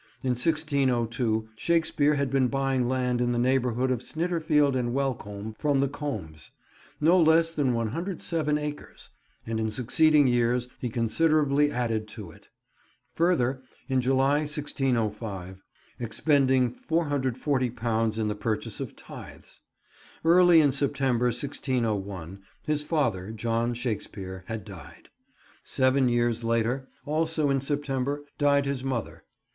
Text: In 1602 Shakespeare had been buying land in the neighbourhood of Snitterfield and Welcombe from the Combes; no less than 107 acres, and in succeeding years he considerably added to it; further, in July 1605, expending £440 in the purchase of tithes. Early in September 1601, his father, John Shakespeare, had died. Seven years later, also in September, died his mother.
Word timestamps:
In 0.23 0.31
1602 0.31 1.49
Shakespeare 1.55 2.15
had 2.15 2.31
been 2.31 2.47
buying 2.47 2.89
land 2.89 3.21
in 3.21 3.33
the 3.33 3.37
neighbourhood 3.37 3.91
of 3.91 4.01
Snitterfield 4.01 4.75
and 4.75 4.95
Welcombe 4.95 5.53
from 5.59 5.79
the 5.79 5.87
Combes; 5.87 6.49
no 6.99 7.19
less 7.21 7.53
than 7.53 7.75
107 7.75 8.57
acres, 8.57 9.11
and 9.45 9.59
in 9.59 9.69
succeeding 9.69 10.25
years 10.25 10.67
he 10.79 10.89
considerably 10.89 11.71
added 11.71 12.07
to 12.07 12.31
it; 12.31 12.49
further, 13.13 13.61
in 13.87 14.01
July 14.01 14.39
1605, 14.39 15.61
expending 15.99 16.73
£440 16.73 18.17
in 18.17 18.27
the 18.27 18.33
purchase 18.33 18.79
of 18.79 18.95
tithes. 18.95 19.59
Early 20.25 20.61
in 20.61 20.71
September 20.71 21.25
1601, 21.27 22.39
his 22.65 22.81
father, 22.81 23.31
John 23.31 23.75
Shakespeare, 23.75 24.45
had 24.47 24.65
died. 24.65 25.09
Seven 25.63 26.09
years 26.09 26.43
later, 26.43 26.87
also 27.05 27.51
in 27.51 27.61
September, 27.61 28.23
died 28.39 28.65
his 28.65 28.83
mother. 28.83 29.25